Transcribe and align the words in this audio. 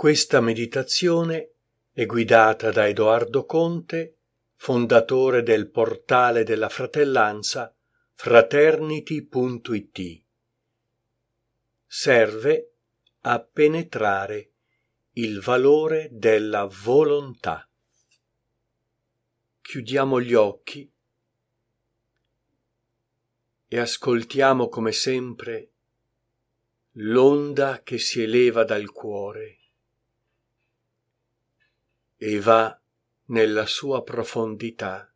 Questa 0.00 0.40
meditazione 0.40 1.56
è 1.92 2.06
guidata 2.06 2.70
da 2.70 2.88
Edoardo 2.88 3.44
Conte, 3.44 4.20
fondatore 4.54 5.42
del 5.42 5.68
portale 5.68 6.42
della 6.42 6.70
fratellanza 6.70 7.76
fraternity.it. 8.14 10.22
Serve 11.84 12.72
a 13.20 13.40
penetrare 13.40 14.52
il 15.16 15.42
valore 15.42 16.08
della 16.10 16.64
volontà. 16.64 17.68
Chiudiamo 19.60 20.18
gli 20.18 20.32
occhi 20.32 20.90
e 23.68 23.78
ascoltiamo 23.78 24.70
come 24.70 24.92
sempre 24.92 25.72
l'onda 26.92 27.82
che 27.82 27.98
si 27.98 28.22
eleva 28.22 28.64
dal 28.64 28.90
cuore 28.92 29.59
e 32.22 32.38
va 32.38 32.78
nella 33.28 33.64
sua 33.64 34.04
profondità 34.04 35.10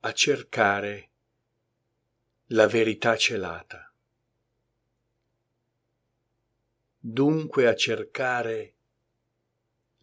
a 0.00 0.12
cercare 0.14 1.10
la 2.46 2.66
verità 2.66 3.18
celata. 3.18 3.92
Dunque 6.98 7.66
a 7.66 7.74
cercare 7.74 8.74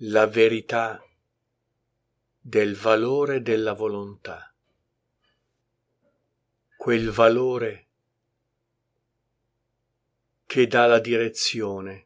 la 0.02 0.27
verità 0.27 1.03
del 2.39 2.75
valore 2.75 3.41
della 3.41 3.73
volontà, 3.73 4.53
quel 6.75 7.09
valore 7.09 7.88
che 10.45 10.67
dà 10.67 10.86
la 10.86 10.99
direzione 10.99 12.05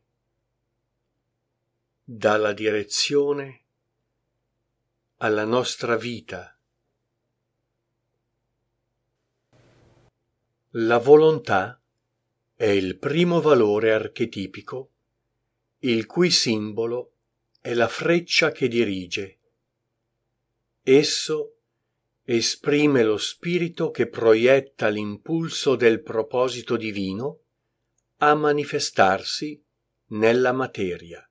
dalla 2.14 2.52
direzione 2.52 3.62
alla 5.18 5.46
nostra 5.46 5.96
vita. 5.96 6.60
La 10.72 10.98
volontà 10.98 11.82
è 12.54 12.66
il 12.66 12.98
primo 12.98 13.40
valore 13.40 13.94
archetipico, 13.94 14.92
il 15.80 16.06
cui 16.06 16.32
simbolo 16.32 17.14
è 17.62 17.74
la 17.74 17.88
freccia 17.88 18.52
che 18.52 18.68
dirige. 18.68 19.40
Esso 20.84 21.60
esprime 22.24 23.04
lo 23.04 23.18
spirito 23.18 23.90
che 23.90 24.10
proietta 24.10 24.90
l'impulso 24.90 25.78
del 25.78 26.02
proposito 26.02 26.76
divino 26.76 27.40
a 28.18 28.36
manifestarsi 28.36 29.64
nella 30.08 30.52
materia. 30.52 31.26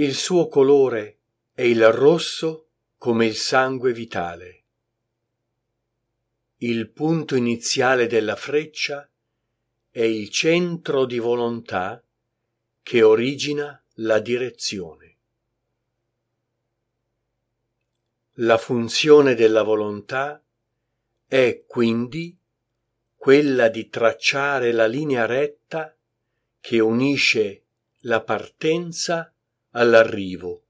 Il 0.00 0.14
suo 0.14 0.46
colore 0.46 1.18
è 1.52 1.62
il 1.62 1.90
rosso 1.90 2.68
come 2.98 3.26
il 3.26 3.34
sangue 3.34 3.92
vitale. 3.92 4.62
Il 6.58 6.90
punto 6.90 7.34
iniziale 7.34 8.06
della 8.06 8.36
freccia 8.36 9.10
è 9.90 10.02
il 10.02 10.28
centro 10.30 11.04
di 11.04 11.18
volontà 11.18 12.00
che 12.80 13.02
origina 13.02 13.84
la 13.94 14.20
direzione. 14.20 15.16
La 18.34 18.56
funzione 18.56 19.34
della 19.34 19.64
volontà 19.64 20.40
è 21.26 21.64
quindi 21.66 22.38
quella 23.16 23.68
di 23.68 23.88
tracciare 23.88 24.70
la 24.70 24.86
linea 24.86 25.26
retta 25.26 25.92
che 26.60 26.78
unisce 26.78 27.64
la 28.02 28.22
partenza 28.22 29.32
all'arrivo, 29.78 30.64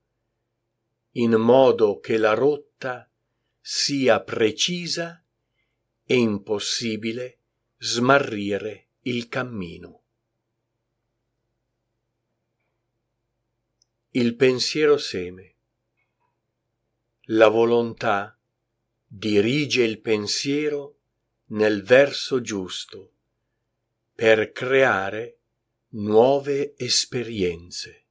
in 1.13 1.33
modo 1.33 1.99
che 1.99 2.19
la 2.19 2.35
rotta 2.35 3.11
sia 3.59 4.23
precisa 4.23 5.25
e 6.05 6.15
impossibile 6.15 7.39
smarrire 7.79 8.89
il 9.03 9.29
cammino. 9.29 10.03
Il 14.11 14.37
pensiero 14.37 14.99
seme. 14.99 15.55
La 17.31 17.49
volontà 17.49 18.39
dirige 19.07 19.85
il 19.85 20.01
pensiero 20.01 20.99
nel 21.47 21.83
verso 21.83 22.43
giusto 22.43 23.13
per 24.15 24.53
creare 24.53 25.39
nuove 25.91 26.75
esperienze 26.77 28.08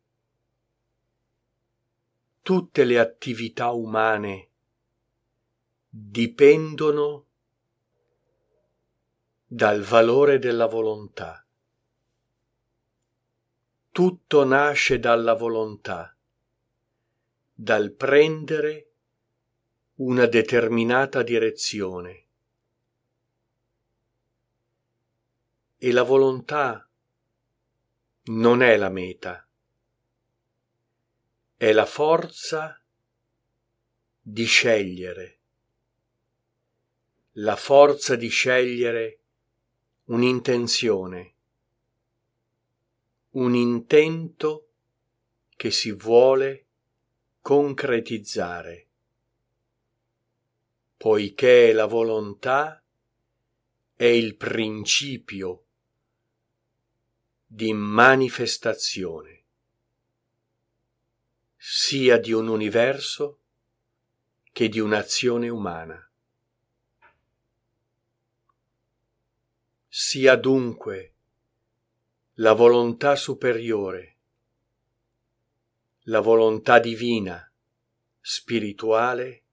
tutte 2.47 2.85
le 2.85 2.97
attività 2.97 3.71
umane 3.71 4.51
dipendono 5.89 7.25
dal 9.45 9.81
valore 9.81 10.39
della 10.39 10.65
volontà. 10.67 11.45
Tutto 13.91 14.45
nasce 14.45 14.97
dalla 14.97 15.33
volontà, 15.33 16.15
dal 17.53 17.91
prendere 17.91 18.91
una 19.95 20.25
determinata 20.25 21.23
direzione. 21.23 22.27
E 25.75 25.91
la 25.91 26.03
volontà 26.03 26.89
non 28.27 28.61
è 28.61 28.77
la 28.77 28.89
meta 28.89 29.46
è 31.59 31.71
la 31.71 31.87
forza 31.87 32.79
di 34.21 34.45
scegliere, 34.45 35.39
la 37.31 37.55
forza 37.55 38.15
di 38.15 38.27
scegliere 38.27 39.19
un'intenzione, 40.05 41.33
un 43.31 43.55
intento 43.55 44.67
che 45.55 45.71
si 45.71 45.91
vuole 45.93 46.65
concretizzare, 47.41 48.87
poiché 50.95 51.73
la 51.73 51.87
volontà 51.87 52.83
è 53.95 54.05
il 54.05 54.35
principio 54.35 55.65
di 57.47 57.73
manifestazione 57.73 59.45
sia 61.57 62.17
di 62.17 62.31
un 62.31 62.47
universo 62.47 63.39
che 64.51 64.69
di 64.69 64.79
un'azione 64.79 65.49
umana. 65.49 66.01
Sia 69.87 70.35
dunque 70.35 71.13
la 72.35 72.53
volontà 72.53 73.15
superiore, 73.15 74.17
la 76.01 76.19
volontà 76.19 76.79
divina, 76.79 77.51
spirituale, 78.21 79.43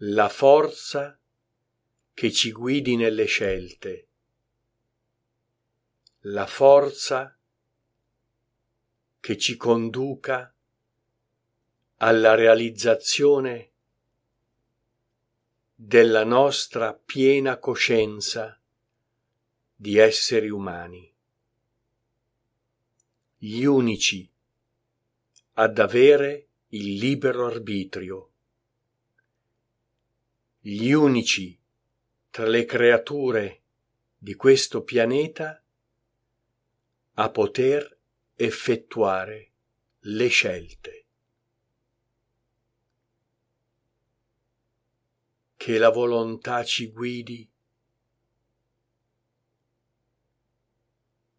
la 0.00 0.28
forza 0.28 1.18
che 2.12 2.32
ci 2.32 2.50
guidi 2.50 2.96
nelle 2.96 3.24
scelte, 3.26 4.08
la 6.20 6.46
forza 6.46 7.35
che 9.26 9.36
ci 9.36 9.56
conduca 9.56 10.54
alla 11.96 12.36
realizzazione 12.36 13.72
della 15.74 16.22
nostra 16.22 16.94
piena 16.94 17.58
coscienza 17.58 18.56
di 19.74 19.98
esseri 19.98 20.48
umani, 20.48 21.12
gli 23.38 23.64
unici 23.64 24.30
ad 25.54 25.76
avere 25.80 26.46
il 26.68 26.94
libero 26.94 27.46
arbitrio, 27.46 28.30
gli 30.60 30.92
unici 30.92 31.58
tra 32.30 32.46
le 32.46 32.64
creature 32.64 33.62
di 34.16 34.36
questo 34.36 34.84
pianeta 34.84 35.60
a 37.14 37.30
poter 37.30 37.95
effettuare 38.36 39.50
le 40.00 40.28
scelte. 40.28 41.04
Che 45.56 45.78
la 45.78 45.88
volontà 45.88 46.62
ci 46.62 46.92
guidi 46.92 47.50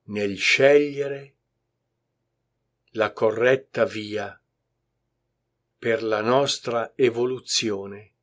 nel 0.05 0.37
scegliere 0.37 1.35
la 2.91 3.13
corretta 3.13 3.85
via 3.85 4.41
per 5.77 6.01
la 6.01 6.21
nostra 6.21 6.93
evoluzione 6.95 8.13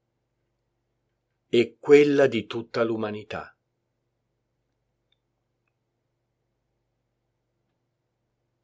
e 1.48 1.76
quella 1.78 2.26
di 2.26 2.46
tutta 2.46 2.82
l'umanità. 2.82 3.53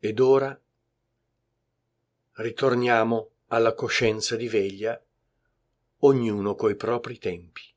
Ed 0.03 0.19
ora 0.19 0.59
ritorniamo 2.33 3.31
alla 3.49 3.75
coscienza 3.75 4.35
di 4.35 4.49
veglia, 4.49 4.99
ognuno 5.99 6.55
coi 6.55 6.75
propri 6.75 7.19
tempi. 7.19 7.70